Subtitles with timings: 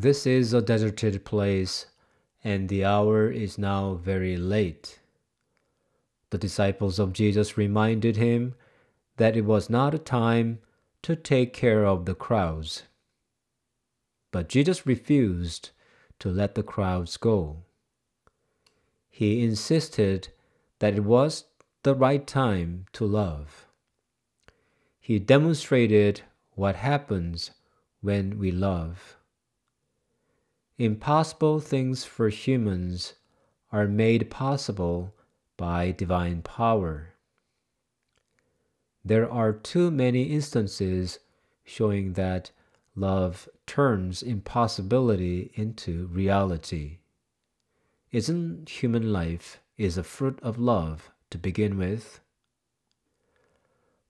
[0.00, 1.84] This is a deserted place,
[2.42, 4.98] and the hour is now very late.
[6.30, 8.54] The disciples of Jesus reminded him
[9.18, 10.60] that it was not a time
[11.02, 12.84] to take care of the crowds.
[14.30, 15.68] But Jesus refused
[16.20, 17.58] to let the crowds go.
[19.10, 20.28] He insisted
[20.78, 21.44] that it was
[21.82, 23.66] the right time to love.
[24.98, 26.22] He demonstrated
[26.52, 27.50] what happens
[28.00, 29.18] when we love.
[30.80, 33.12] Impossible things for humans
[33.70, 35.14] are made possible
[35.58, 37.12] by divine power.
[39.04, 41.18] There are too many instances
[41.64, 42.50] showing that
[42.96, 47.00] love turns impossibility into reality.
[48.10, 52.20] Isn't human life is a fruit of love to begin with?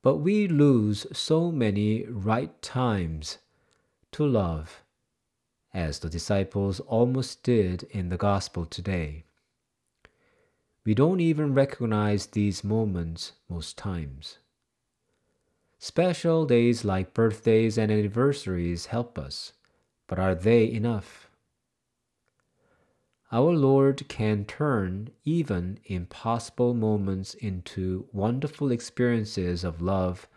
[0.00, 3.36] But we lose so many right times
[4.12, 4.82] to love,
[5.74, 9.24] as the disciples almost did in the gospel today.
[10.84, 14.38] We don't even recognize these moments most times.
[15.78, 19.52] Special days like birthdays and anniversaries help us,
[20.06, 21.28] but are they enough?
[23.32, 30.28] Our Lord can turn even impossible moments into wonderful experiences of love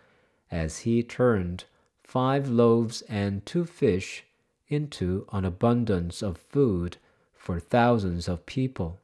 [0.49, 1.66] as He turned
[2.01, 4.23] five loaves and two fish
[4.67, 6.97] into an abundance of food
[7.33, 8.99] for thousands of people.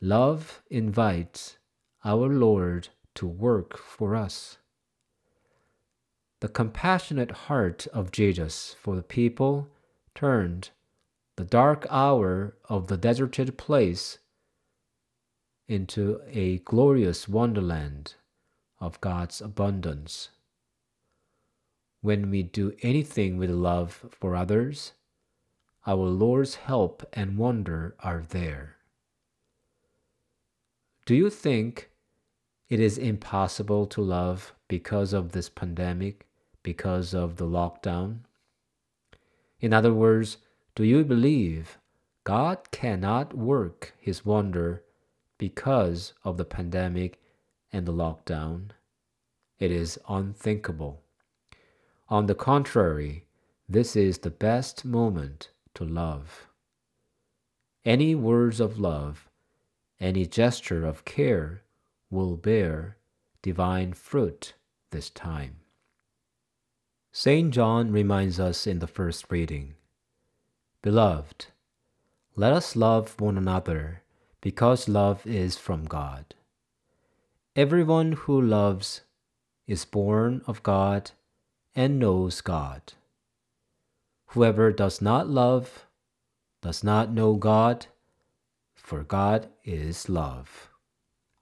[0.00, 1.58] Love invites
[2.04, 4.58] our Lord to work for us.
[6.40, 9.68] The compassionate heart of Jesus for the people
[10.14, 10.70] turned
[11.36, 14.18] the dark hour of the deserted place
[15.66, 18.14] into a glorious wonderland
[18.80, 20.30] of God's abundance.
[22.00, 24.92] When we do anything with love for others,
[25.86, 28.76] our Lord's help and wonder are there.
[31.06, 31.90] Do you think
[32.68, 36.26] it is impossible to love because of this pandemic,
[36.62, 38.18] because of the lockdown?
[39.60, 40.36] In other words,
[40.74, 41.78] do you believe
[42.22, 44.84] God cannot work his wonder
[45.38, 47.20] because of the pandemic
[47.72, 48.70] and the lockdown?
[49.58, 51.02] It is unthinkable.
[52.10, 53.24] On the contrary,
[53.68, 56.48] this is the best moment to love.
[57.84, 59.28] Any words of love,
[60.00, 61.62] any gesture of care
[62.10, 62.96] will bear
[63.42, 64.54] divine fruit
[64.90, 65.56] this time.
[67.12, 67.52] St.
[67.52, 69.74] John reminds us in the first reading
[70.80, 71.46] Beloved,
[72.36, 74.02] let us love one another
[74.40, 76.34] because love is from God.
[77.54, 79.02] Everyone who loves
[79.66, 81.10] is born of God
[81.78, 82.94] and knows God.
[84.30, 85.86] Whoever does not love
[86.60, 87.86] does not know God,
[88.74, 90.70] for God is love.